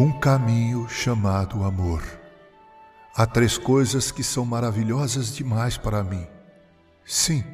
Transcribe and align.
Um 0.00 0.10
caminho 0.10 0.88
chamado 0.88 1.62
amor. 1.62 2.02
Há 3.14 3.26
três 3.26 3.58
coisas 3.58 4.10
que 4.10 4.24
são 4.24 4.46
maravilhosas 4.46 5.34
demais 5.34 5.76
para 5.76 6.02
mim. 6.02 6.26
Sim, 7.04 7.44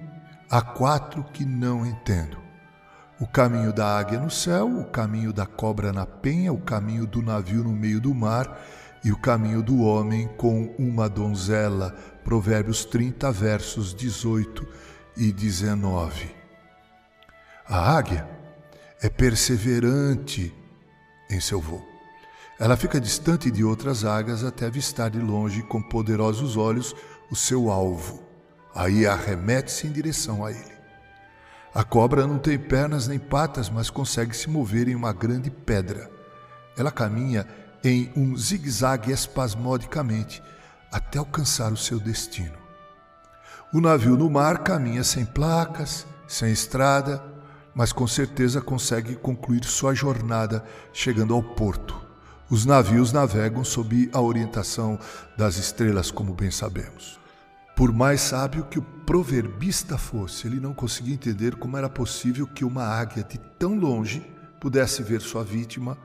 há 0.48 0.62
quatro 0.62 1.24
que 1.24 1.44
não 1.44 1.84
entendo: 1.84 2.38
o 3.18 3.26
caminho 3.26 3.72
da 3.72 3.98
águia 3.98 4.20
no 4.20 4.30
céu, 4.30 4.68
o 4.68 4.84
caminho 4.84 5.32
da 5.32 5.44
cobra 5.44 5.92
na 5.92 6.06
penha, 6.06 6.52
o 6.52 6.60
caminho 6.60 7.04
do 7.04 7.20
navio 7.20 7.64
no 7.64 7.72
meio 7.72 8.00
do 8.00 8.14
mar 8.14 8.60
e 9.02 9.10
o 9.10 9.18
caminho 9.18 9.60
do 9.60 9.80
homem 9.80 10.28
com 10.36 10.72
uma 10.78 11.08
donzela. 11.08 11.96
Provérbios 12.22 12.84
30, 12.84 13.32
versos 13.32 13.92
18 13.92 14.64
e 15.16 15.32
19. 15.32 16.32
A 17.68 17.96
águia 17.96 18.24
é 19.02 19.08
perseverante 19.08 20.54
em 21.28 21.40
seu 21.40 21.60
voo. 21.60 21.95
Ela 22.58 22.76
fica 22.76 22.98
distante 22.98 23.50
de 23.50 23.62
outras 23.62 24.04
águias 24.04 24.42
até 24.42 24.66
avistar 24.66 25.10
de 25.10 25.18
longe 25.18 25.62
com 25.62 25.82
poderosos 25.82 26.56
olhos 26.56 26.94
o 27.30 27.36
seu 27.36 27.70
alvo. 27.70 28.22
Aí 28.74 29.06
arremete-se 29.06 29.86
em 29.86 29.92
direção 29.92 30.44
a 30.44 30.50
ele. 30.50 30.76
A 31.74 31.84
cobra 31.84 32.26
não 32.26 32.38
tem 32.38 32.58
pernas 32.58 33.06
nem 33.06 33.18
patas, 33.18 33.68
mas 33.68 33.90
consegue 33.90 34.34
se 34.34 34.48
mover 34.48 34.88
em 34.88 34.94
uma 34.94 35.12
grande 35.12 35.50
pedra. 35.50 36.10
Ela 36.78 36.90
caminha 36.90 37.46
em 37.84 38.10
um 38.16 38.34
zigue-zague 38.34 39.12
espasmodicamente 39.12 40.42
até 40.90 41.18
alcançar 41.18 41.70
o 41.72 41.76
seu 41.76 42.00
destino. 42.00 42.56
O 43.74 43.80
navio 43.82 44.16
no 44.16 44.30
mar 44.30 44.62
caminha 44.62 45.04
sem 45.04 45.26
placas, 45.26 46.06
sem 46.26 46.50
estrada, 46.50 47.22
mas 47.74 47.92
com 47.92 48.06
certeza 48.06 48.62
consegue 48.62 49.14
concluir 49.14 49.64
sua 49.64 49.94
jornada 49.94 50.64
chegando 50.94 51.34
ao 51.34 51.42
porto. 51.42 52.05
Os 52.48 52.64
navios 52.64 53.12
navegam 53.12 53.64
sob 53.64 54.08
a 54.12 54.20
orientação 54.20 55.00
das 55.36 55.56
estrelas, 55.56 56.12
como 56.12 56.32
bem 56.32 56.48
sabemos. 56.48 57.18
Por 57.74 57.92
mais 57.92 58.20
sábio 58.20 58.66
que 58.66 58.78
o 58.78 58.82
proverbista 58.82 59.98
fosse, 59.98 60.46
ele 60.46 60.60
não 60.60 60.72
conseguia 60.72 61.14
entender 61.14 61.56
como 61.56 61.76
era 61.76 61.88
possível 61.88 62.46
que 62.46 62.64
uma 62.64 62.84
águia 62.84 63.24
de 63.24 63.36
tão 63.58 63.76
longe 63.76 64.24
pudesse 64.60 65.02
ver 65.02 65.20
sua 65.22 65.42
vítima. 65.42 65.98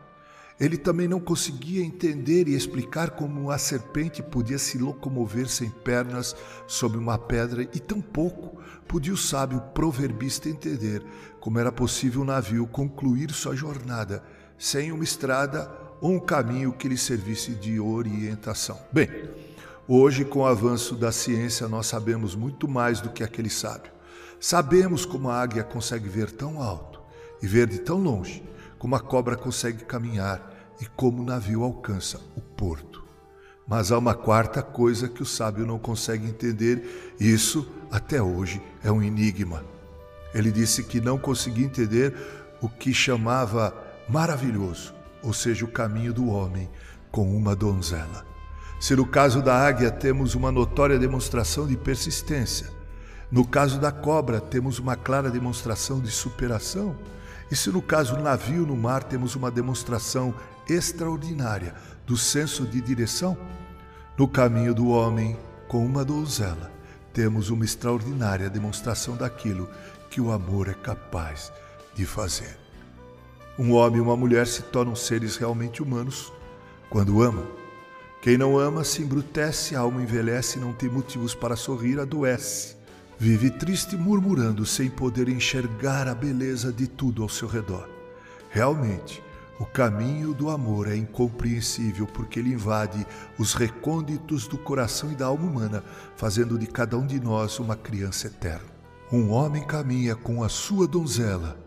Ele 0.59 0.77
também 0.77 1.07
não 1.07 1.19
conseguia 1.19 1.83
entender 1.83 2.47
e 2.47 2.55
explicar 2.55 3.11
como 3.11 3.51
a 3.51 3.59
serpente 3.59 4.23
podia 4.23 4.57
se 4.57 4.79
locomover 4.79 5.47
sem 5.47 5.69
pernas 5.69 6.35
sobre 6.65 6.97
uma 6.97 7.19
pedra, 7.19 7.61
e 7.61 7.79
tampouco 7.79 8.59
podia 8.87 9.13
o 9.13 9.17
sábio 9.17 9.61
proverbista 9.75 10.49
entender 10.49 11.05
como 11.39 11.59
era 11.59 11.71
possível 11.71 12.21
o 12.21 12.25
navio 12.25 12.65
concluir 12.65 13.31
sua 13.31 13.55
jornada 13.55 14.23
sem 14.57 14.91
uma 14.91 15.03
estrada 15.03 15.90
um 16.01 16.19
caminho 16.19 16.73
que 16.73 16.87
lhe 16.87 16.97
servisse 16.97 17.51
de 17.51 17.79
orientação. 17.79 18.79
Bem, 18.91 19.09
hoje, 19.87 20.25
com 20.25 20.39
o 20.39 20.45
avanço 20.45 20.95
da 20.95 21.11
ciência, 21.11 21.67
nós 21.67 21.85
sabemos 21.85 22.33
muito 22.33 22.67
mais 22.67 22.99
do 22.99 23.11
que 23.11 23.23
aquele 23.23 23.49
sábio. 23.49 23.91
Sabemos 24.39 25.05
como 25.05 25.29
a 25.29 25.39
águia 25.39 25.63
consegue 25.63 26.09
ver 26.09 26.31
tão 26.31 26.59
alto 26.59 26.99
e 27.41 27.45
ver 27.45 27.67
de 27.67 27.77
tão 27.77 27.97
longe, 27.97 28.43
como 28.79 28.95
a 28.95 28.99
cobra 28.99 29.37
consegue 29.37 29.85
caminhar 29.85 30.73
e 30.81 30.85
como 30.85 31.21
o 31.21 31.25
navio 31.25 31.63
alcança 31.63 32.19
o 32.35 32.41
porto. 32.41 33.03
Mas 33.67 33.91
há 33.91 33.97
uma 33.99 34.15
quarta 34.15 34.63
coisa 34.63 35.07
que 35.07 35.21
o 35.21 35.25
sábio 35.25 35.67
não 35.67 35.77
consegue 35.77 36.27
entender, 36.27 37.15
e 37.19 37.31
isso, 37.31 37.71
até 37.91 38.21
hoje, 38.21 38.59
é 38.83 38.91
um 38.91 39.03
enigma. 39.03 39.63
Ele 40.33 40.51
disse 40.51 40.83
que 40.83 40.99
não 40.99 41.19
conseguia 41.19 41.65
entender 41.65 42.15
o 42.59 42.67
que 42.67 42.91
chamava 42.91 43.73
maravilhoso, 44.09 44.93
ou 45.23 45.33
seja, 45.33 45.65
o 45.65 45.67
caminho 45.67 46.13
do 46.13 46.27
homem 46.29 46.69
com 47.11 47.35
uma 47.35 47.55
donzela. 47.55 48.25
Se 48.79 48.95
no 48.95 49.05
caso 49.05 49.41
da 49.41 49.55
águia 49.55 49.91
temos 49.91 50.33
uma 50.33 50.51
notória 50.51 50.97
demonstração 50.97 51.67
de 51.67 51.77
persistência, 51.77 52.67
no 53.31 53.45
caso 53.45 53.79
da 53.79 53.91
cobra 53.91 54.41
temos 54.41 54.79
uma 54.79 54.95
clara 54.95 55.29
demonstração 55.29 55.99
de 55.99 56.09
superação, 56.09 56.95
e 57.49 57.55
se 57.55 57.69
no 57.69 57.81
caso 57.81 58.15
do 58.15 58.23
navio 58.23 58.65
no 58.65 58.75
mar 58.75 59.03
temos 59.03 59.35
uma 59.35 59.51
demonstração 59.51 60.33
extraordinária 60.67 61.75
do 62.07 62.17
senso 62.17 62.65
de 62.65 62.81
direção, 62.81 63.37
no 64.17 64.27
caminho 64.27 64.73
do 64.73 64.89
homem 64.89 65.37
com 65.67 65.85
uma 65.85 66.03
donzela 66.03 66.71
temos 67.13 67.49
uma 67.49 67.65
extraordinária 67.65 68.49
demonstração 68.49 69.15
daquilo 69.15 69.69
que 70.09 70.21
o 70.21 70.31
amor 70.31 70.67
é 70.67 70.73
capaz 70.73 71.51
de 71.93 72.05
fazer. 72.05 72.57
Um 73.61 73.73
homem 73.73 73.99
e 73.99 74.01
uma 74.01 74.17
mulher 74.17 74.47
se 74.47 74.63
tornam 74.63 74.95
seres 74.95 75.37
realmente 75.37 75.83
humanos 75.83 76.33
quando 76.89 77.21
amam. 77.21 77.45
Quem 78.19 78.35
não 78.35 78.57
ama 78.57 78.83
se 78.83 79.03
embrutece, 79.03 79.75
a 79.75 79.81
alma 79.81 80.01
envelhece 80.01 80.57
e 80.57 80.59
não 80.59 80.73
tem 80.73 80.89
motivos 80.89 81.35
para 81.35 81.55
sorrir, 81.55 81.99
adoece. 81.99 82.75
Vive 83.19 83.51
triste, 83.51 83.95
murmurando, 83.95 84.65
sem 84.65 84.89
poder 84.89 85.29
enxergar 85.29 86.07
a 86.07 86.15
beleza 86.15 86.73
de 86.73 86.87
tudo 86.87 87.21
ao 87.21 87.29
seu 87.29 87.47
redor. 87.47 87.87
Realmente, 88.49 89.21
o 89.59 89.65
caminho 89.67 90.33
do 90.33 90.49
amor 90.49 90.87
é 90.87 90.95
incompreensível 90.95 92.07
porque 92.07 92.39
ele 92.39 92.53
invade 92.53 93.05
os 93.37 93.53
recônditos 93.53 94.47
do 94.47 94.57
coração 94.57 95.11
e 95.11 95.15
da 95.15 95.27
alma 95.27 95.45
humana, 95.45 95.83
fazendo 96.15 96.57
de 96.57 96.65
cada 96.65 96.97
um 96.97 97.05
de 97.05 97.19
nós 97.19 97.59
uma 97.59 97.75
criança 97.75 98.25
eterna. 98.25 98.71
Um 99.11 99.29
homem 99.29 99.63
caminha 99.63 100.15
com 100.15 100.43
a 100.43 100.49
sua 100.49 100.87
donzela 100.87 101.63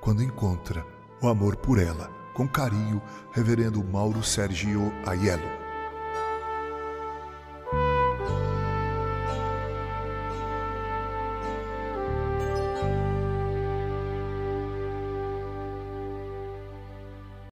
quando 0.00 0.22
encontra 0.22 0.95
o 1.20 1.28
amor 1.28 1.56
por 1.56 1.78
ela. 1.78 2.10
Com 2.34 2.46
carinho, 2.46 3.00
Reverendo 3.32 3.82
Mauro 3.82 4.22
Sergio 4.22 4.92
Aiello. 5.06 5.65